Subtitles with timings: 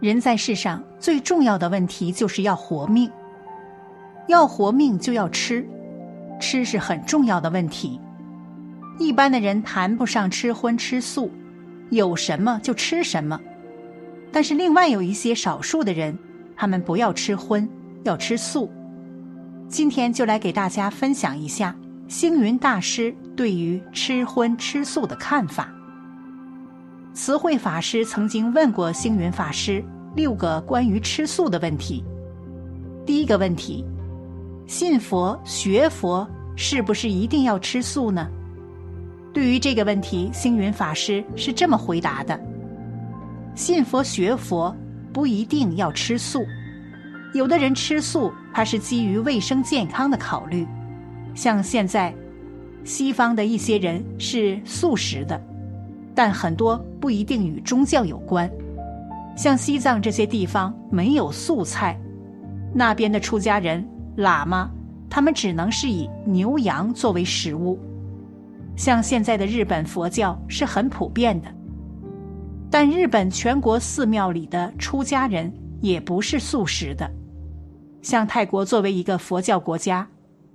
[0.00, 3.10] 人在世上最重要的问题就是要活命，
[4.28, 5.68] 要活命就要吃，
[6.40, 8.00] 吃是很重要的问题。
[9.00, 11.32] 一般的人谈不上吃荤吃素，
[11.90, 13.40] 有什么就吃什么。
[14.30, 16.16] 但是另外有一些少数的人，
[16.54, 17.68] 他们不要吃荤，
[18.04, 18.70] 要吃素。
[19.68, 21.74] 今天就来给大家分享一下
[22.06, 25.74] 星云大师对于吃荤吃素的看法。
[27.18, 32.04] 慈惠法师曾经问过星云法师六个关于吃素的问题。
[33.04, 33.84] 第一个问题：
[34.68, 38.28] 信佛学佛是不是一定要吃素呢？
[39.34, 42.40] 对于这个问题，星云法师是这么回答的：
[43.56, 44.72] 信佛学佛
[45.12, 46.44] 不一定要吃素，
[47.34, 50.64] 有的人吃素，他是基于卫生健康的考虑。
[51.34, 52.14] 像现在
[52.84, 55.47] 西方的一些人是素食的。
[56.18, 58.50] 但很多不一定与宗教有关，
[59.36, 61.96] 像西藏这些地方没有素菜，
[62.74, 64.68] 那边的出家人喇嘛，
[65.08, 67.78] 他们只能是以牛羊作为食物。
[68.74, 71.46] 像现在的日本佛教是很普遍的，
[72.68, 77.08] 但日本全国寺庙里的出家人也不是素食的。
[78.02, 80.04] 像泰国作为一个佛教国家，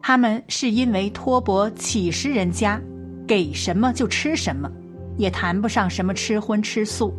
[0.01, 2.81] 他们是因为托钵乞食人家，
[3.25, 4.69] 给什么就吃什么。
[5.17, 7.13] 也谈不上什么吃荤吃素。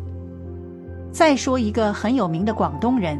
[1.11, 3.17] 再说一个很有名的广东人，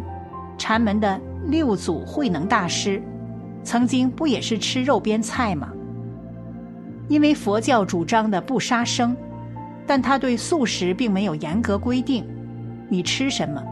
[0.58, 3.02] 禅门的六祖慧能大师，
[3.64, 5.70] 曾经不也是吃肉边菜吗？
[7.08, 9.16] 因为佛教主张的不杀生，
[9.86, 12.26] 但他对素食并没有严格规定，
[12.90, 13.64] 你吃什么？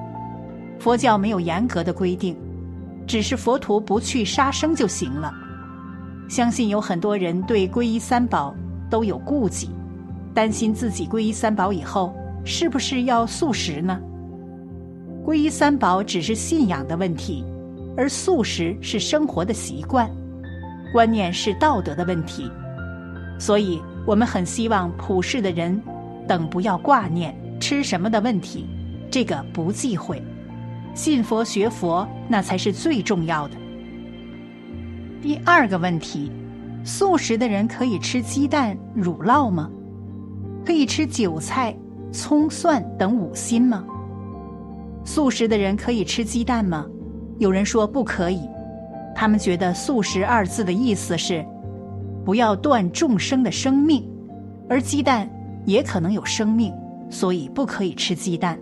[0.80, 2.38] 佛教没有严格的规定，
[3.06, 5.34] 只是佛徒不去杀生就行了。
[6.30, 8.56] 相信有很多人对皈依三宝
[8.90, 9.70] 都有顾忌。
[10.34, 14.00] 担心自己皈依三宝以后是不是要素食呢？
[15.26, 17.46] 皈依三宝只是信仰的问题，
[17.96, 20.10] 而素食是生活的习惯，
[20.92, 22.52] 观念是道德的问题。
[23.40, 25.82] 所以我们很希望普世的人
[26.28, 28.66] 等不要挂念吃什么的问题，
[29.10, 30.22] 这个不忌讳。
[30.94, 33.56] 信佛学佛那才是最重要的。
[35.22, 36.32] 第二个问题，
[36.84, 39.70] 素食的人可以吃鸡蛋、乳酪吗？
[40.66, 41.76] 可以吃韭菜、
[42.12, 43.84] 葱、蒜等五辛吗？
[45.06, 46.86] 素食的人可以吃鸡蛋吗？
[47.40, 48.48] 有人说不可以，
[49.16, 51.46] 他们觉得“素食”二字的意思是
[52.24, 54.08] 不要断众生的生命，
[54.70, 55.30] 而鸡蛋
[55.66, 56.74] 也可能有生命，
[57.10, 58.58] 所以不可以吃鸡蛋。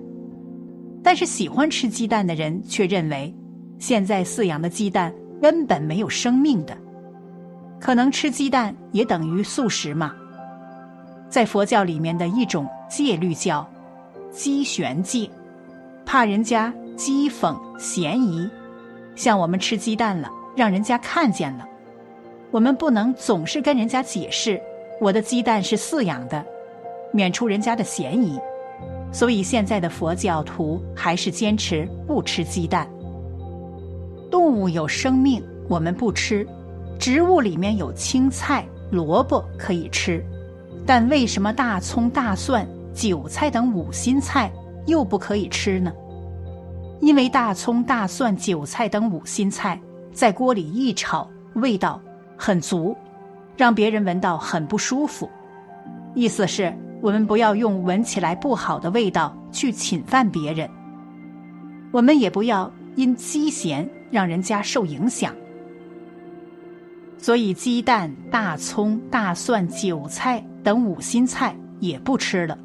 [1.04, 3.36] 但是喜欢吃鸡蛋的人却认为，
[3.78, 6.76] 现在饲养的鸡蛋根本没有生命的，
[7.80, 10.14] 可能吃鸡蛋也等于素食嘛？
[11.32, 13.66] 在佛教里面的一种戒律叫
[14.36, 15.30] “讥玄戒”，
[16.06, 18.48] 怕人家讥讽嫌疑。
[19.16, 21.66] 像我们吃鸡蛋了，让人家看见了，
[22.52, 24.62] 我们不能总是跟人家解释
[25.00, 26.46] 我的鸡蛋是饲养的，
[27.14, 28.38] 免除人家的嫌疑。
[29.14, 32.86] 所以现在的佛教徒还是坚持不吃鸡蛋。
[34.30, 36.46] 动物有生命，我们不吃；
[37.00, 40.22] 植物里面有青菜、萝卜可以吃。
[40.86, 44.52] 但为什么大葱、大蒜、韭菜等五辛菜
[44.86, 45.92] 又不可以吃呢？
[47.00, 49.80] 因为大葱、大蒜、韭菜等五辛菜
[50.14, 52.02] 在锅里一炒，味道
[52.38, 52.96] 很足，
[53.58, 55.30] 让别人闻到很不舒服。
[56.14, 60.70] 意思是我们不要用闻起来不好的味道去侵犯别人，
[61.92, 65.34] 我们也不要因鸡咸让人家受影响。
[67.22, 70.44] 所以，鸡蛋、大葱、大蒜、韭菜。
[70.64, 72.56] 等五辛菜也不吃了。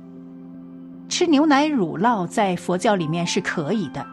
[1.08, 4.04] 吃牛奶乳酪在佛教里面是可以的，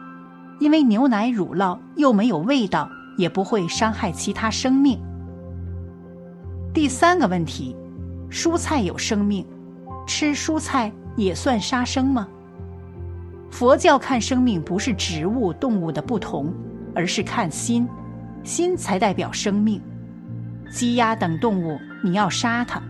[0.58, 2.88] 因为牛奶乳酪又没有味道，
[3.18, 4.98] 也不会伤害其他生命。
[6.72, 7.76] 第三个问题，
[8.30, 9.46] 蔬菜有生命，
[10.06, 12.26] 吃蔬菜也算杀生吗？
[13.50, 16.50] 佛教看生命不是植物、动物的不同，
[16.94, 17.86] 而是看心，
[18.44, 19.78] 心才代表生命。
[20.74, 22.82] 鸡鸭等动物，你要杀它。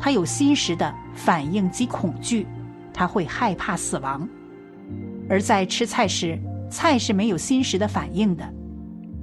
[0.00, 2.46] 它有心识的反应及恐惧，
[2.90, 4.26] 它会害怕死亡；
[5.28, 6.38] 而在吃菜时，
[6.70, 8.50] 菜是没有心识的反应的，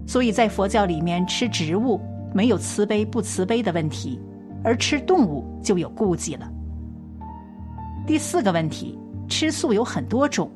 [0.05, 1.99] 所以在佛教里面吃植物
[2.31, 4.21] 没有慈悲不慈悲的问题，
[4.63, 6.47] 而吃动物就有顾忌了。
[8.05, 10.51] 第四个问题，吃素有很多种，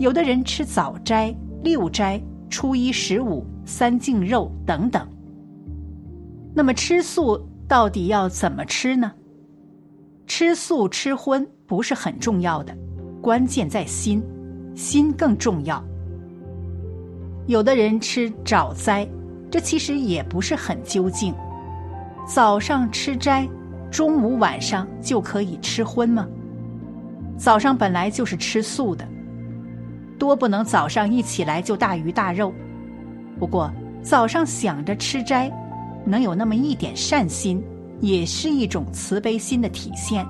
[0.00, 1.32] 有的人吃早斋、
[1.62, 5.06] 六斋、初一十五、三净肉等等。
[6.60, 9.10] 那么吃素到底要怎么吃呢？
[10.26, 12.76] 吃素吃荤不是很重要的，
[13.22, 14.22] 关键在心，
[14.74, 15.82] 心更重要。
[17.46, 19.08] 有的人吃早斋，
[19.50, 21.34] 这其实也不是很究竟。
[22.26, 23.48] 早上吃斋，
[23.90, 26.28] 中午晚上就可以吃荤吗？
[27.38, 29.08] 早上本来就是吃素的，
[30.18, 32.52] 多不能早上一起来就大鱼大肉。
[33.38, 33.72] 不过
[34.02, 35.50] 早上想着吃斋，
[36.04, 37.62] 能有那么一点善心，
[38.00, 40.26] 也是一种慈悲心的体现。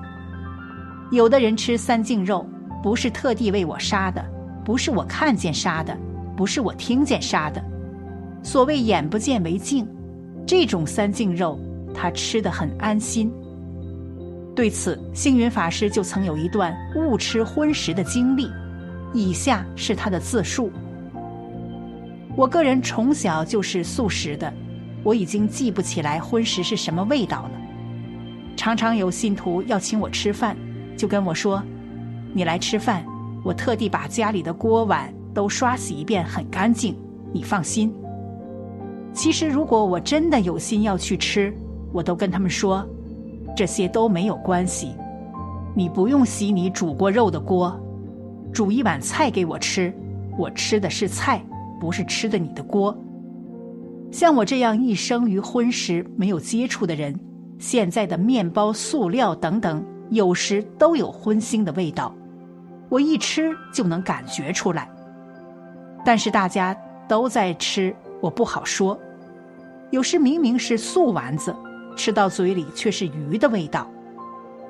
[1.11, 2.45] 有的人吃三净肉，
[2.81, 4.23] 不是特地为我杀的，
[4.63, 5.97] 不是我看见杀的。
[6.33, 7.63] 不是我听见杀的，
[8.41, 9.87] 所谓眼不见为净，
[10.47, 11.59] 这种三净肉
[11.93, 13.31] 他吃的很安心。
[14.55, 18.49] 对此，星云法师就曾有一段误吃荤食的经历，
[19.13, 20.71] 以下是他的自述：
[22.35, 24.51] 我个人从小就是素食的，
[25.03, 27.51] 我已经记不起来荤食是什么味道了。
[28.55, 30.55] 常常有信徒要请我吃饭，
[30.97, 31.63] 就跟我说
[32.33, 33.05] ：“你来吃饭，
[33.43, 36.93] 我特地把家里的锅碗。”都刷洗一遍，很干净，
[37.31, 37.95] 你放心。
[39.13, 41.55] 其实，如果我真的有心要去吃，
[41.93, 42.85] 我都跟他们说，
[43.55, 44.91] 这些都没有关系。
[45.73, 47.79] 你不用洗你煮过肉的锅，
[48.51, 49.93] 煮一碗菜给我吃，
[50.37, 51.41] 我吃的是菜，
[51.79, 52.93] 不是吃的你的锅。
[54.11, 57.17] 像我这样一生于荤食没有接触的人，
[57.57, 62.13] 现在的面包、塑料等等，有时都有荤腥的味道，
[62.89, 64.89] 我一吃就能感觉出来。
[66.03, 66.75] 但是大家
[67.07, 68.99] 都在吃，我不好说。
[69.91, 71.55] 有时明明是素丸子，
[71.95, 73.89] 吃到嘴里却是鱼的味道，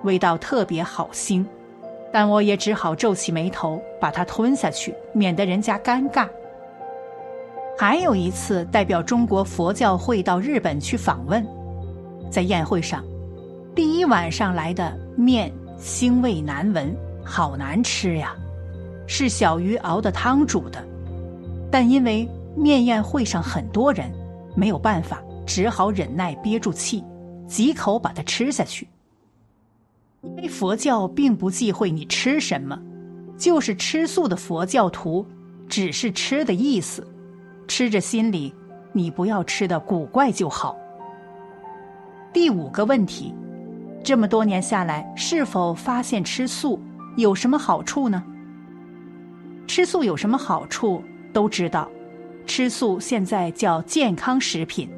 [0.04, 1.44] 味道特别好腥，
[2.12, 6.28] 但我也只好皱起眉头把它吞下去，免得人家尴尬。
[7.82, 11.44] 还有一次，代表中国佛教会到日本去访问，
[12.30, 13.04] 在宴会上，
[13.74, 18.36] 第一晚上来的面腥味难闻，好难吃呀，
[19.08, 20.88] 是小鱼熬的汤煮的。
[21.72, 24.12] 但因为面宴会上很多人，
[24.56, 27.04] 没有办法，只好忍耐憋住气，
[27.48, 28.88] 几口把它吃下去。
[30.22, 32.80] 因为佛教并不忌讳你吃什么，
[33.40, 35.26] 就是吃素的佛教徒，
[35.68, 37.08] 只是吃的意思，
[37.74, 38.54] 吃着心里，
[38.92, 40.76] 你不要吃的古怪就好。
[42.34, 43.34] 第五个问题，
[44.04, 46.78] 这么多年下来，是否发现吃素
[47.16, 48.22] 有什么好处呢？
[49.68, 51.02] 吃素有什么好处？
[51.32, 51.90] 都知道，
[52.46, 54.90] 吃素现在叫健康食品，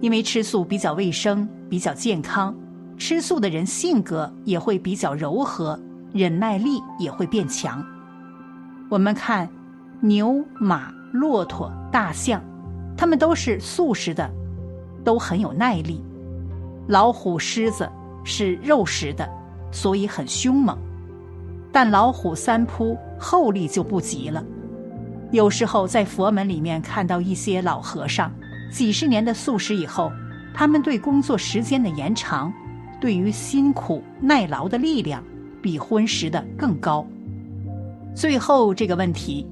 [0.00, 2.54] 因为吃素比较卫生、比较健康。
[2.96, 5.76] 吃素的人性格也会比较柔和，
[6.12, 7.84] 忍耐力也会变强。
[8.88, 9.50] 我们看
[10.00, 12.42] 牛、马、骆驼、大象，
[12.96, 14.30] 它们都是素食的，
[15.04, 16.04] 都很有耐力。
[16.88, 17.88] 老虎、狮子
[18.24, 19.28] 是肉食的，
[19.72, 20.78] 所以很凶猛。
[21.72, 24.42] 但老虎三扑，后力就不及了。
[25.32, 28.32] 有时候在佛门里面看到一些老和尚，
[28.70, 30.10] 几十年的素食以后，
[30.54, 32.52] 他们对工作时间的延长，
[33.00, 35.22] 对于辛苦耐劳的力量，
[35.60, 37.04] 比荤食的更高。
[38.14, 39.46] 最后这个问题，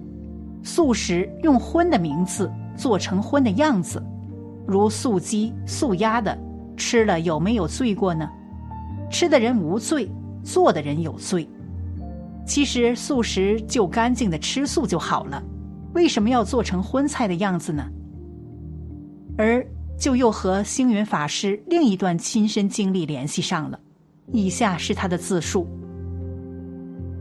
[0.64, 4.02] 素食用荤的名字做成荤的样子，
[4.66, 6.36] 如素鸡、素鸭的，
[6.76, 8.28] 吃了有没有罪过呢？
[9.10, 10.10] 吃的人无罪，
[10.42, 11.48] 做的人有罪。
[12.46, 15.42] 其实素食就干净的吃素就好了。
[15.92, 17.84] 为什么要做成荤菜的样子呢？
[19.36, 19.64] 而
[19.98, 23.78] 就又和星云法师另一段亲身经历联系上了。
[24.32, 25.68] 以下是他的自述：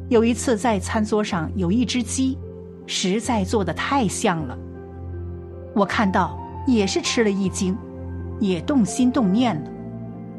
[0.10, 2.38] 有一次在餐桌上有一只鸡，
[2.86, 4.58] 实在做的太像了，
[5.74, 6.38] 我看到
[6.68, 7.78] 也是吃了一惊，
[8.40, 9.70] 也动心动念了。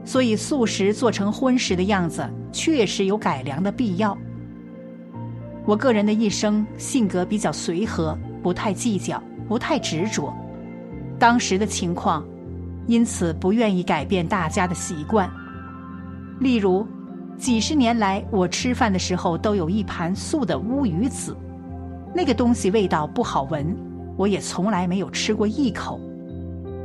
[0.05, 4.17] 所以素食做成荤食的样子，确实有改良的必要。
[5.65, 10.35] 我个人的一生性格比较随和，不太计较，不太执着。
[11.19, 12.23] 当时的情况，
[12.87, 15.31] 因此不愿意改变大家的习惯。
[16.39, 16.87] 例如，
[17.39, 21.35] 几十年来我吃饭的时候都有一盘素的乌鱼子，
[22.15, 23.77] 那个东西味道不好闻，
[24.17, 26.01] 我也从来没有吃过一口。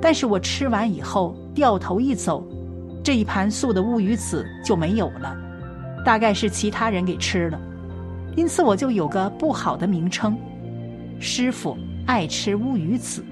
[0.01, 2.43] 但是我吃完以后掉头一走，
[3.03, 5.37] 这一盘素的乌鱼子就没有了，
[6.03, 7.59] 大概是其他人给吃了。
[8.35, 10.37] 因此，我就有个不好的名称，
[11.19, 13.23] 师傅爱吃乌鱼子。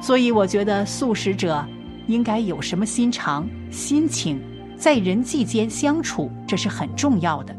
[0.00, 1.64] 所以，我觉得素食者
[2.06, 4.40] 应该有什么心肠、心情，
[4.76, 7.56] 在人际间相处，这是很重要的。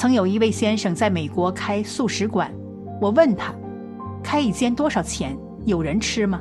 [0.00, 2.50] 曾有一位先生在美国开素食馆，
[3.02, 3.54] 我问他，
[4.22, 5.36] 开一间多少钱？
[5.66, 6.40] 有人吃吗？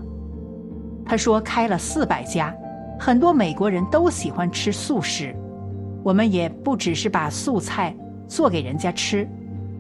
[1.06, 2.56] 他说开了四百家，
[2.98, 5.36] 很多美国人都喜欢吃素食。
[6.06, 7.94] 我们也不只是把素菜。
[8.30, 9.28] 做给人家吃，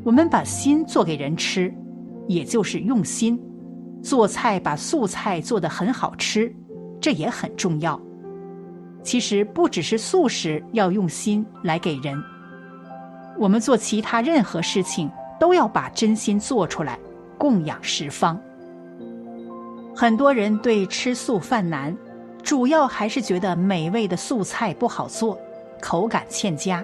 [0.03, 1.73] 我们把心做给人吃，
[2.27, 3.41] 也就是用心
[4.03, 6.53] 做菜把素菜做得很好吃，
[6.99, 7.97] 这也很重要。
[9.03, 12.21] 其实不只是素食要用心来给人，
[13.39, 16.99] 我们做其他任何事情都要把真心做出来，
[17.37, 18.39] 供养十方。
[19.95, 21.95] 很多人对吃素犯难，
[22.43, 25.39] 主要还是觉得美味的素菜不好做，
[25.81, 26.83] 口感欠佳。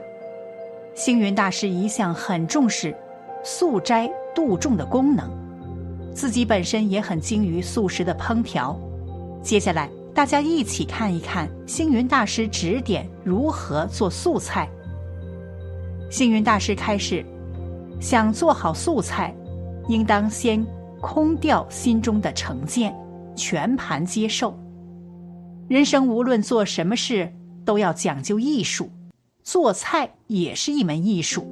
[0.95, 2.95] 星云大师一向很重视
[3.43, 5.29] 素斋度众的功能，
[6.13, 8.79] 自己本身也很精于素食的烹调。
[9.43, 9.89] 接下来。
[10.15, 14.65] 大家一起看一看星云大师指点如何做素菜。
[16.15, 17.25] 幸运大师开始，
[17.99, 19.35] 想做好素菜，
[19.89, 20.65] 应当先
[21.01, 22.95] 空掉心中的成见，
[23.35, 24.57] 全盘接受。
[25.67, 27.29] 人生无论做什么事，
[27.65, 28.89] 都要讲究艺术，
[29.43, 31.45] 做菜也是一门艺术。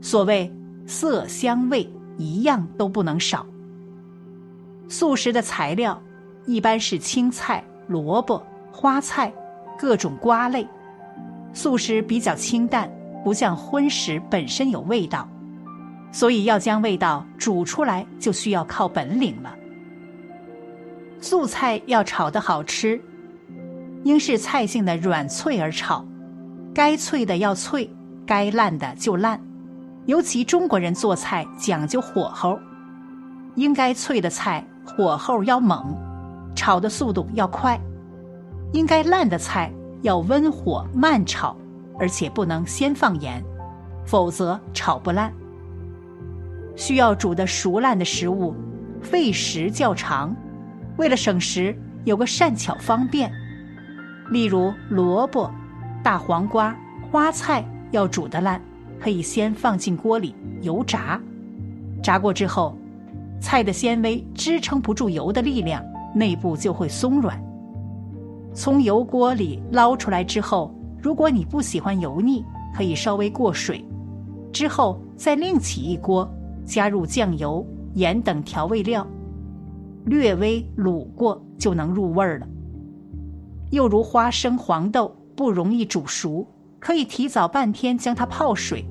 [0.00, 0.52] 所谓
[0.86, 3.44] 色香味，一样都不能少。
[4.88, 6.00] 素食的材料。
[6.46, 8.40] 一般是青菜、萝卜、
[8.70, 9.32] 花菜、
[9.76, 10.64] 各种瓜类。
[11.52, 12.88] 素食比较清淡，
[13.24, 15.26] 不像荤食本身有味道，
[16.12, 19.54] 所以要将味道煮出来，就需要靠本领了。
[21.20, 23.00] 素菜要炒得好吃，
[24.02, 26.04] 应是菜性的软脆而炒，
[26.74, 27.90] 该脆的要脆，
[28.26, 29.40] 该烂的就烂。
[30.04, 32.58] 尤其中国人做菜讲究火候，
[33.54, 35.96] 应该脆的菜火候要猛。
[36.54, 37.80] 炒的速度要快，
[38.72, 41.56] 应该烂的菜要温火慢炒，
[41.98, 43.42] 而且不能先放盐，
[44.04, 45.32] 否则炒不烂。
[46.76, 48.54] 需要煮的熟烂的食物，
[49.00, 50.34] 费时较长，
[50.96, 53.30] 为了省时，有个善巧方便。
[54.30, 55.50] 例如萝卜、
[56.02, 56.76] 大黄瓜、
[57.10, 58.60] 花菜要煮得烂，
[59.00, 61.20] 可以先放进锅里油炸，
[62.02, 62.76] 炸过之后，
[63.40, 65.84] 菜的纤维支撑不住油的力量。
[66.16, 67.36] 内部就会松软。
[68.54, 70.72] 从油锅里捞出来之后，
[71.04, 72.42] 如果你不喜欢油腻，
[72.74, 73.84] 可以稍微过水，
[74.50, 76.26] 之后再另起一锅，
[76.64, 79.06] 加入酱油、盐等调味料，
[80.06, 82.48] 略微卤过就能入味了。
[83.70, 86.46] 又如花生、黄豆不容易煮熟，
[86.80, 88.82] 可以提早半天将它泡水，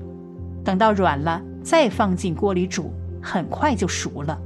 [0.62, 4.40] 等到软了再放进锅里煮，很快就熟了。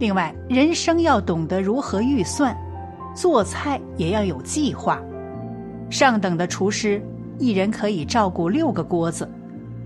[0.00, 2.52] 另外，人生要懂得如何预算，
[3.14, 5.00] 做菜也要有计划。
[5.94, 7.00] 上等的厨师
[7.38, 9.30] 一人可以照顾六个锅子，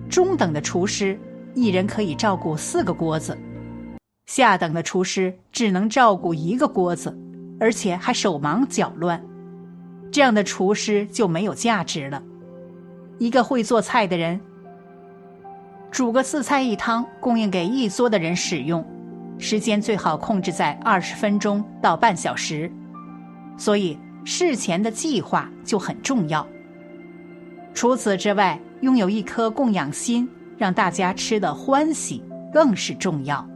[0.08, 1.20] 中等的厨师
[1.54, 3.36] 一人可以照顾四个锅子，
[4.24, 7.14] 下等的厨师只能照顾一个锅子，
[7.60, 9.22] 而且还手忙脚乱。
[10.10, 12.22] 这样的厨师就没有价值了。
[13.18, 14.40] 一个会做菜的人，
[15.90, 18.82] 煮个四菜一汤，供应给一桌的人使用。
[19.38, 22.72] 时间最好控制在二十分钟到半小时，
[23.58, 23.98] 所以
[24.30, 26.46] 事前的计划就很重要。
[27.72, 33.48] 除此之外，拥有一颗供养心，让大家吃的欢喜更是重要。